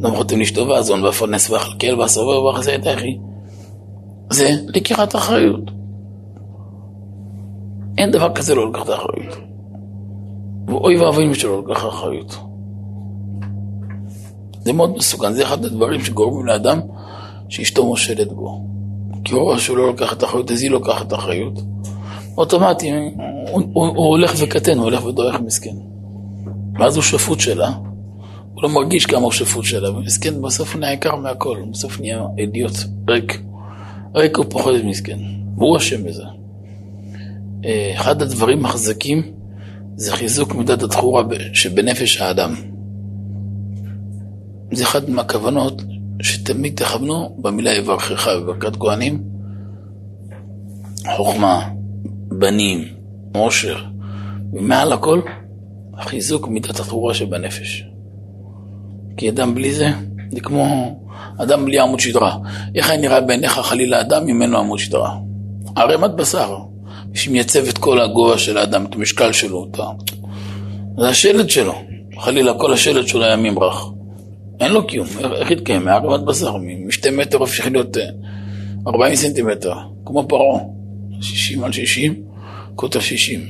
לא 0.00 0.08
חותם 0.08 0.38
לאשתו 0.38 0.68
ואזון 0.68 1.04
ואפרנס 1.04 1.50
ואכלכל 1.50 2.00
ואסרבר 2.00 2.44
ואחזי 2.44 2.74
את 2.74 2.86
אחי. 2.86 3.18
זה 4.30 4.50
לקיחת 4.66 5.16
אחריות. 5.16 5.70
אין 7.98 8.10
דבר 8.10 8.34
כזה 8.34 8.54
לא 8.54 8.70
לקחת 8.70 8.88
אחריות. 8.90 9.36
ואוי 10.68 11.00
ואבוי 11.00 11.26
מי 11.26 11.34
שלא 11.34 11.62
לקח 11.68 11.86
אחריות. 11.86 12.36
זה 14.64 14.72
מאוד 14.72 14.96
מסוכן, 14.96 15.32
זה 15.32 15.42
אחד 15.42 15.64
הדברים 15.64 16.04
שגורמים 16.04 16.46
לאדם 16.46 16.80
שאשתו 17.48 17.86
מושלת 17.86 18.32
בו. 18.32 18.64
כי 19.24 19.34
הוא 19.34 19.42
רואה 19.42 19.58
שהוא 19.58 19.76
לא 19.76 19.86
לוקח 19.86 20.12
את 20.12 20.22
האחריות, 20.22 20.50
אז 20.50 20.62
היא 20.62 20.70
לוקחת 20.70 21.06
את 21.06 21.12
האחריות. 21.12 21.60
אוטומטי, 22.36 22.90
הוא, 22.90 23.62
הוא, 23.72 23.86
הוא 23.86 24.06
הולך 24.06 24.34
וקטן, 24.38 24.76
הוא 24.76 24.84
הולך 24.84 25.04
ודורך 25.04 25.40
מסכן. 25.40 25.74
ואז 26.78 26.96
הוא 26.96 27.02
שפוט 27.02 27.40
שלה, 27.40 27.72
הוא 28.54 28.62
לא 28.62 28.68
מרגיש 28.68 29.06
כמה 29.06 29.20
הוא 29.20 29.32
שפוט 29.32 29.64
שלה, 29.64 29.90
ומסכן 29.90 30.42
בסוף 30.42 30.76
נהיה 30.76 30.92
יקר 30.92 31.16
מהכל, 31.16 31.62
בסוף 31.70 32.00
נהיה 32.00 32.22
אידיוט, 32.38 32.72
ריק. 33.08 33.42
ריק 34.14 34.36
הוא 34.36 34.46
פוחד 34.48 34.70
מסכן, 34.84 35.18
והוא 35.56 35.76
אשם 35.76 36.04
בזה. 36.04 36.22
אה, 37.64 37.92
אחד 37.94 38.22
הדברים 38.22 38.64
החזקים 38.64 39.22
זה 39.96 40.12
חיזוק 40.12 40.54
מידת 40.54 40.82
התחורה 40.82 41.22
שבנפש 41.52 42.20
האדם. 42.20 42.54
זה 44.72 44.84
אחת 44.84 45.08
מהכוונות 45.08 45.82
שתמיד 46.22 46.74
תכוונו 46.76 47.36
במילה 47.38 47.74
יברכך 47.74 48.28
בברכת 48.28 48.76
כהנים. 48.76 49.22
חוכמה, 51.16 51.68
בנים, 52.30 52.84
עושר, 53.34 53.76
ומעל 54.52 54.92
הכל, 54.92 55.20
חיזוק 56.00 56.48
מידת 56.48 56.80
התחורה 56.80 57.14
שבנפש. 57.14 57.84
כי 59.16 59.28
אדם 59.28 59.54
בלי 59.54 59.72
זה, 59.72 59.88
זה 60.32 60.40
כמו 60.40 60.96
אדם 61.38 61.64
בלי 61.64 61.78
עמוד 61.78 62.00
שדרה. 62.00 62.36
איך 62.74 62.90
היה 62.90 63.00
נראה 63.00 63.20
בעיניך 63.20 63.52
חלילה 63.52 64.00
אדם 64.00 64.28
אם 64.28 64.42
אין 64.42 64.50
לו 64.50 64.58
עמוד 64.58 64.78
שדרה? 64.78 65.16
ערימת 65.76 66.10
בשר, 66.10 66.56
שמייצב 67.14 67.68
את 67.68 67.78
כל 67.78 68.00
הגובה 68.00 68.38
של 68.38 68.58
האדם, 68.58 68.84
את 68.84 68.94
המשקל 68.94 69.32
שלו, 69.32 69.68
את 69.70 69.78
ה... 69.78 69.82
זה 70.98 71.08
השלד 71.08 71.50
שלו. 71.50 71.74
חלילה 72.18 72.54
כל 72.54 72.72
השלד 72.72 73.06
שלו 73.06 73.24
היה 73.24 73.36
ממרח. 73.36 73.90
אין 74.60 74.72
לו 74.72 74.86
קיום, 74.86 75.06
איך 75.34 75.50
יתקיים? 75.50 75.84
מערימת 75.84 76.20
בשר, 76.20 76.56
משתי 76.86 77.10
מטר 77.10 77.38
הופך 77.38 77.66
להיות 77.66 77.96
40 78.86 79.12
אה, 79.12 79.16
סנטימטר, 79.16 79.74
כמו 80.04 80.28
פרעה, 80.28 80.60
60 81.20 81.64
על 81.64 81.72
60, 81.72 82.22
קוטר 82.74 83.00
60 83.00 83.40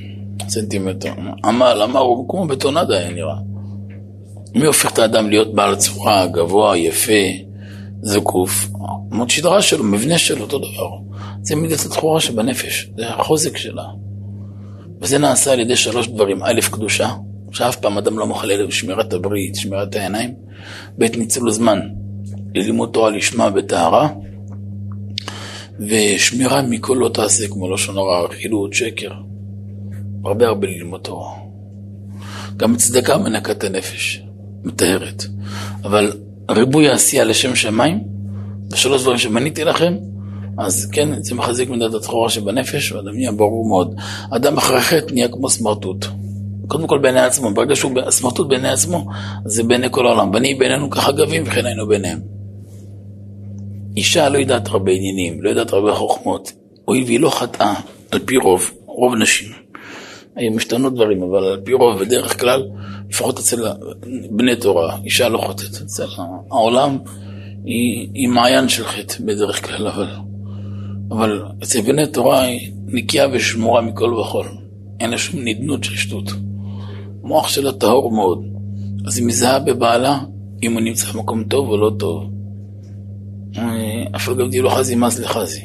סנטימטר. 0.49 1.13
עמל, 1.45 1.81
אמר, 1.85 2.01
הוא 2.01 2.29
כמו 2.29 2.47
בטונדה 2.47 2.99
היה 2.99 3.11
נראה. 3.11 3.37
מי 4.55 4.67
הופך 4.67 4.93
את 4.93 4.99
האדם 4.99 5.31
להיות 5.31 5.55
בעל 5.55 5.77
צורה, 5.77 6.27
גבוה, 6.27 6.77
יפה, 6.77 7.23
זקוף? 8.03 8.69
עמוד 9.13 9.31
שדרה 9.31 9.63
שלו, 9.63 9.85
מבנה 9.85 10.19
שלו, 10.19 10.41
אותו 10.41 10.59
דבר. 10.59 10.91
זה 11.43 11.57
מידת 11.57 11.81
התחורה 11.81 12.21
שבנפש, 12.21 12.91
זה 12.97 13.09
החוזק 13.09 13.57
שלה. 13.57 13.85
וזה 15.01 15.19
נעשה 15.19 15.53
על 15.53 15.61
ידי 15.61 15.77
שלוש 15.77 16.09
דברים. 16.09 16.43
א', 16.43 16.61
קדושה, 16.71 17.11
שאף 17.53 17.77
פעם 17.77 17.99
אדם 17.99 18.19
לא 18.19 18.43
ללב 18.45 18.71
שמירת 18.71 19.13
הברית, 19.13 19.55
שמירת 19.55 19.97
העיניים. 19.97 20.35
ב', 20.99 21.17
ניצול 21.17 21.51
זמן 21.51 21.81
ללימוד 22.55 22.91
תורה 22.93 23.11
לשמה 23.11 23.51
בטהרה. 23.51 24.09
ושמירה 25.89 26.63
מכל 26.63 26.97
לא 27.01 27.09
תעשה, 27.09 27.49
כמו 27.49 27.75
לשון 27.75 27.99
הרע, 27.99 28.21
רכילות, 28.21 28.75
שקר. 28.75 29.11
הרבה 30.25 30.47
הרבה 30.47 30.67
ללמוד 30.67 31.01
תורה. 31.01 31.33
גם 32.57 32.77
צדקה 32.77 33.19
מנקת 33.19 33.65
הנפש. 33.65 34.23
מטהרת. 34.65 35.25
אבל 35.85 36.13
ריבוי 36.51 36.89
העשייה 36.89 37.25
לשם 37.25 37.55
שמיים, 37.57 38.01
בשלוש 38.69 39.03
דברים 39.03 39.19
שמניתי 39.19 39.65
לכם, 39.65 39.95
אז 40.59 40.89
כן, 40.93 41.23
זה 41.23 41.35
מחזיק 41.35 41.69
מידת 41.69 41.95
התחורה 41.95 42.31
שבנפש, 42.31 42.93
ואדם 42.93 43.15
נהיה 43.15 43.33
ברור 43.33 43.69
מאוד. 43.69 43.95
אדם 44.31 44.57
אחרי 44.57 44.81
חטא 44.81 45.13
נהיה 45.13 45.29
כמו 45.29 45.51
סמרטוט. 45.51 46.07
קודם 46.67 46.87
כל 46.87 46.99
בעיני 46.99 47.21
עצמו, 47.21 47.55
ברגע 47.55 47.77
שהוא 47.77 47.93
סמרטוט 48.11 48.49
בעיני 48.49 48.69
עצמו, 48.69 49.07
זה 49.45 49.63
בעיני 49.63 49.87
כל 49.91 50.07
העולם. 50.07 50.33
בני 50.33 50.55
בעינינו 50.55 50.91
כחגבים 50.91 51.43
וכן 51.47 51.67
היינו 51.67 51.87
ביניהם. 51.89 52.40
אישה 53.97 54.29
לא 54.29 54.39
יודעת 54.39 54.69
הרבה 54.69 54.93
עניינים, 54.93 55.43
לא 55.43 55.49
יודעת 55.49 55.73
הרבה 55.73 55.95
חוכמות. 55.95 56.53
הואיל 56.85 57.05
והיא 57.05 57.21
לא 57.21 57.31
חטאה, 57.31 57.75
על 58.11 58.19
פי 58.19 58.37
רוב, 58.37 58.71
רוב 58.87 59.15
נשים. 59.15 59.49
היו 60.37 60.53
משתנות 60.53 60.95
דברים, 60.95 61.23
אבל 61.23 61.45
על 61.45 61.61
פי 61.65 61.73
רוב, 61.73 61.99
בדרך 61.99 62.41
כלל, 62.41 62.63
לפחות 63.11 63.39
אצל 63.39 63.65
בני 64.31 64.57
תורה, 64.57 64.97
אישה 65.05 65.29
לא 65.29 65.39
חוטאת. 65.39 65.83
אצל 65.83 66.07
העולם 66.51 66.99
היא, 67.65 68.09
היא 68.15 68.29
מעיין 68.29 68.69
של 68.69 68.85
חטא 68.85 69.15
בדרך 69.21 69.67
כלל, 69.67 69.89
אבל, 69.89 70.09
אבל 71.11 71.43
אצל 71.63 71.81
בני 71.81 72.07
תורה 72.07 72.43
היא 72.43 72.73
נקייה 72.87 73.27
ושמורה 73.33 73.81
מכל 73.81 74.15
וכול. 74.15 74.47
אין 75.01 75.11
לה 75.11 75.19
שום 75.19 75.41
נדנות 75.45 75.85
של 75.85 75.97
שטות. 75.97 76.33
המוח 77.25 77.49
שלה 77.49 77.73
טהור 77.73 78.11
מאוד. 78.11 78.45
אז 79.07 79.19
היא 79.19 79.27
מזהה 79.27 79.59
בבעלה 79.59 80.19
אם 80.63 80.73
הוא 80.73 80.81
נמצא 80.81 81.13
במקום 81.13 81.45
טוב 81.45 81.69
או 81.69 81.77
לא 81.77 81.91
טוב. 81.99 82.31
אף 84.17 84.29
על 84.29 84.35
גב 84.35 84.51
דיו 84.51 84.71
חזי 84.71 84.97
מס 84.97 85.19
לחזי. 85.19 85.61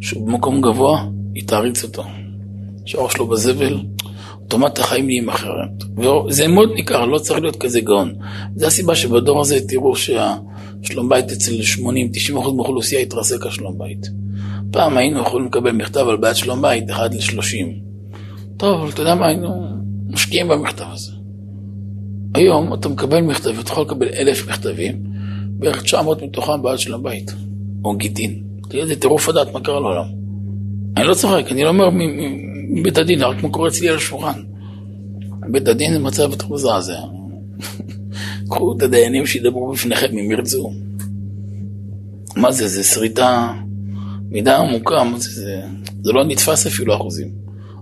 שהוא 0.00 0.26
במקום 0.26 0.60
גבוה, 0.60 1.06
היא 1.34 1.46
תעריץ 1.46 1.84
אותו. 1.84 2.04
שהראש 2.84 3.12
שלו 3.12 3.26
בזבל, 3.26 3.80
אוטומט 4.42 4.78
החיים 4.78 5.06
נהיים 5.06 5.28
אחרת. 5.28 5.84
וזה 5.96 6.48
מאוד 6.48 6.70
ניכר, 6.74 7.06
לא 7.06 7.18
צריך 7.18 7.40
להיות 7.40 7.56
כזה 7.56 7.80
גאון. 7.80 8.14
זו 8.56 8.66
הסיבה 8.66 8.94
שבדור 8.94 9.40
הזה 9.40 9.68
תראו 9.68 9.96
שהשלום 9.96 11.08
בית 11.08 11.32
אצל 11.32 11.52
80-90% 11.52 12.32
מהאוכלוסייה 12.32 13.00
התרסק 13.00 13.46
השלום 13.46 13.78
בית. 13.78 14.06
פעם 14.70 14.96
היינו 14.96 15.20
יכולים 15.20 15.46
לקבל 15.46 15.72
מכתב 15.72 16.06
על 16.08 16.16
בעיית 16.16 16.36
שלום 16.36 16.62
בית, 16.62 16.90
1 16.90 17.14
ל-30. 17.14 17.66
טוב, 18.56 18.80
אבל 18.80 18.90
אתה 18.90 19.02
יודע 19.02 19.14
מה, 19.14 19.26
היינו 19.26 19.48
משקיעים 20.10 20.48
במכתב 20.48 20.86
הזה. 20.92 21.12
היום 22.34 22.74
אתה 22.74 22.88
מקבל 22.88 23.20
מכתב, 23.20 23.58
אתה 23.58 23.72
יכול 23.72 23.84
לקבל 23.84 24.08
אלף 24.08 24.48
מכתבים, 24.48 25.02
בערך 25.58 25.82
900 25.82 26.22
מתוכם 26.22 26.62
בעד 26.62 26.78
שלום 26.78 27.02
בית, 27.02 27.32
או 27.84 27.96
גיטין. 27.96 28.42
תראה, 28.68 28.86
זה 28.86 29.00
טירוף 29.00 29.28
הדעת, 29.28 29.52
מה 29.52 29.60
קרה 29.60 29.80
לעולם. 29.80 30.04
אני 30.96 31.06
לא 31.06 31.14
צוחק, 31.14 31.44
אני 31.50 31.64
לא 31.64 31.68
אומר 31.68 31.88
מבית 32.70 32.98
הדין, 32.98 33.22
רק 33.22 33.42
מה 33.42 33.48
קורה 33.48 33.68
אצלי 33.68 33.88
על 33.88 33.96
השולחן. 33.96 34.40
בית 35.50 35.68
הדין 35.68 35.92
זה 35.92 35.98
מצב 35.98 36.30
יותר 36.30 36.46
מזעזע. 36.48 37.00
קחו 38.50 38.76
את 38.76 38.82
הדיינים 38.82 39.26
שידברו 39.26 39.72
בפניכם 39.72 40.18
אם 40.18 40.30
ירצו. 40.30 40.72
מה 42.36 42.52
זה, 42.52 42.68
זה 42.68 42.84
שריטה 42.84 43.52
מידה 44.30 44.56
עמוקה, 44.56 45.04
מה 45.04 45.18
זה, 45.18 45.30
זה, 45.30 45.62
זה 46.02 46.12
לא 46.12 46.24
נתפס 46.24 46.66
אפילו 46.66 46.94
אחוזים. 46.94 47.28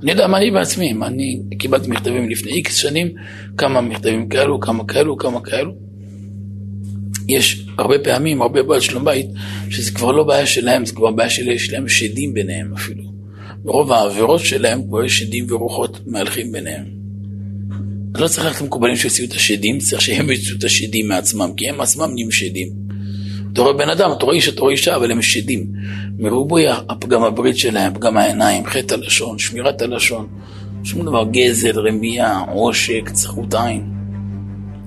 אני 0.03 0.11
יודע 0.11 0.27
מה 0.27 0.39
אני 0.39 0.51
בעצמי, 0.51 0.93
מה 0.93 1.07
אני 1.07 1.43
קיבלתי 1.59 1.91
מכתבים 1.91 2.29
לפני 2.31 2.53
איקס 2.53 2.75
שנים, 2.75 3.09
כמה 3.57 3.81
מכתבים 3.81 4.29
כאלו, 4.29 4.61
כמה 4.61 4.85
כאלו, 4.85 5.17
כמה 5.17 5.41
כאלו. 5.41 5.73
יש 7.29 7.67
הרבה 7.79 7.99
פעמים, 7.99 8.43
הרבה 8.43 8.63
בעיות 8.63 8.83
שלום 8.83 9.05
בית, 9.05 9.27
שזה 9.71 9.91
כבר 9.91 10.13
לא 10.13 10.25
בעיה 10.25 10.47
שלהם, 10.47 10.87
זה 10.87 10.93
כבר 10.93 11.11
בעיה 11.11 11.31
של 11.31 11.49
יש 11.49 11.73
להם 11.73 11.89
שדים 11.89 12.35
ביניהם 12.35 12.73
אפילו. 12.75 13.03
ברוב 13.65 13.93
העבירות 13.93 14.41
שלהם 14.41 14.83
כבר 14.89 15.05
יש 15.05 15.19
שדים 15.19 15.47
ורוחות 15.49 16.01
מהלכים 16.07 16.53
ביניהם. 16.53 16.85
אז 18.15 18.21
לא 18.21 18.29
צריך 18.29 18.47
ללכת 18.47 18.61
למקובלים 18.61 18.97
שיוציאו 18.97 19.29
את 19.29 19.33
השדים, 19.33 19.79
צריך 19.79 20.03
שהם 20.03 20.31
יוציאו 20.31 20.59
את 20.59 20.65
השדים 20.65 21.09
מעצמם, 21.09 21.51
כי 21.57 21.69
הם 21.69 21.81
עצמם 21.81 22.11
נהיים 22.15 22.31
שדים. 22.31 22.69
אתה 23.53 23.63
רואה 23.63 23.73
בן 23.73 23.89
אדם, 23.89 24.11
אתה 24.13 24.25
רואה 24.25 24.37
איש, 24.37 24.49
אתה 24.49 24.61
רואה 24.61 24.73
אישה, 24.73 24.97
אבל 24.97 25.11
הם 25.11 25.23
שדים. 25.23 25.67
מרובוי 26.19 26.65
הפגם 26.69 27.23
הברית 27.23 27.57
שלהם, 27.57 27.95
פגם 27.95 28.17
העיניים, 28.17 28.67
חטא 28.67 28.95
הלשון, 28.95 29.39
שמירת 29.39 29.83
הלשון, 29.83 30.27
שום 30.85 31.07
דבר, 31.07 31.25
גזל, 31.31 31.81
רמייה, 31.81 32.39
עושק, 32.39 33.11
צחות 33.13 33.55
עין. 33.55 33.85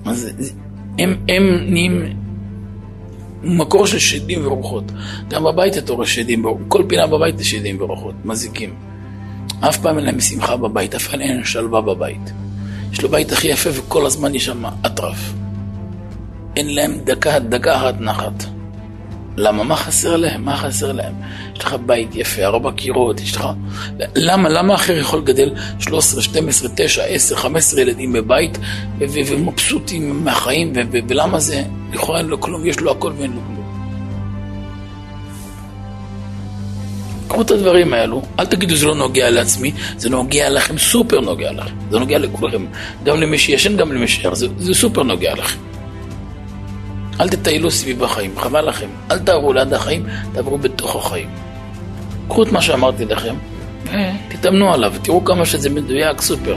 אז 0.04 0.52
הם, 0.98 1.16
הם 1.28 1.58
נהיים 1.70 2.02
מקור 3.42 3.86
של 3.86 3.98
שדים 3.98 4.46
ורוחות. 4.46 4.84
גם 5.28 5.44
בבית 5.44 5.78
אתה 5.78 5.92
רואה 5.92 6.06
שדים, 6.06 6.44
כל 6.68 6.84
פינה 6.88 7.06
בבית 7.06 7.38
זה 7.38 7.44
שדים 7.44 7.76
ורוחות, 7.80 8.14
מזיקים. 8.24 8.74
אף 9.60 9.76
פעם 9.76 9.96
אין 9.96 10.04
להם 10.04 10.20
שמחה 10.20 10.56
בבית, 10.56 10.94
אף 10.94 11.08
פעם 11.08 11.20
אין 11.20 11.34
להם 11.34 11.44
שלווה 11.44 11.80
בבית. 11.80 12.32
יש 12.92 13.02
לו 13.02 13.08
בית 13.08 13.32
הכי 13.32 13.48
יפה 13.48 13.70
וכל 13.72 14.06
הזמן 14.06 14.34
יש 14.34 14.44
שם 14.44 14.64
אטרף. 14.86 15.32
אין 16.56 16.74
להם 16.74 16.98
דקה, 17.04 17.38
דקה 17.38 17.76
אחת 17.76 18.00
נחת. 18.00 18.57
למה? 19.38 19.64
מה 19.64 19.76
חסר 19.76 20.16
להם? 20.16 20.44
מה 20.44 20.56
חסר 20.56 20.92
להם? 20.92 21.14
יש 21.56 21.64
לך 21.64 21.76
בית 21.86 22.16
יפה, 22.16 22.44
ארבע 22.44 22.70
קירות, 22.72 23.20
יש 23.20 23.36
לך... 23.36 23.48
למה? 24.16 24.48
למה 24.48 24.74
אחר 24.74 24.96
יכול 24.96 25.18
לגדל 25.18 25.50
13, 25.78 26.22
12, 26.22 26.70
9, 26.74 27.04
10, 27.04 27.36
15 27.36 27.80
ילדים 27.80 28.12
בבית 28.12 28.58
ומבסוטים 28.98 30.24
מהחיים, 30.24 30.72
ולמה 31.08 31.40
זה? 31.40 31.62
לכאורה 31.92 32.18
אין 32.18 32.26
לו 32.26 32.40
כלום, 32.40 32.66
יש 32.66 32.80
לו 32.80 32.90
הכל 32.90 33.12
ואין 33.18 33.32
לו 33.32 33.40
כלום. 33.46 33.58
קחו 37.28 37.42
את 37.42 37.50
הדברים 37.50 37.94
האלו, 37.94 38.22
אל 38.40 38.46
תגידו 38.46 38.76
זה 38.76 38.86
לא 38.86 38.94
נוגע 38.94 39.30
לעצמי, 39.30 39.72
זה 39.96 40.10
נוגע 40.10 40.48
לכם, 40.48 40.78
סופר 40.78 41.20
נוגע 41.20 41.52
לכם, 41.52 41.74
זה 41.90 41.98
נוגע 41.98 42.18
לכולכם, 42.18 42.66
גם 43.04 43.20
למי 43.20 43.38
שישן, 43.38 43.76
גם 43.76 43.92
למי 43.92 44.08
שער, 44.08 44.34
זה, 44.34 44.46
זה 44.58 44.74
סופר 44.74 45.02
נוגע 45.02 45.34
לכם. 45.34 45.58
אל 47.20 47.28
תטיילו 47.28 47.70
סביב 47.70 48.04
החיים, 48.04 48.38
חבל 48.38 48.68
לכם. 48.68 48.88
אל 49.10 49.18
תעברו 49.18 49.52
ליד 49.52 49.72
החיים, 49.72 50.06
תעברו 50.32 50.58
בתוך 50.58 50.96
החיים. 50.96 51.28
קחו 52.28 52.42
את 52.42 52.52
מה 52.52 52.62
שאמרתי 52.62 53.04
לכם, 53.04 53.34
ותתאמנו 53.84 54.74
עליו, 54.74 54.92
תראו 55.02 55.24
כמה 55.24 55.46
שזה 55.46 55.70
מדויק, 55.70 56.20
סופר. 56.20 56.56